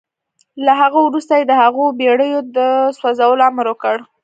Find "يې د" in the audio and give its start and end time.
1.39-1.53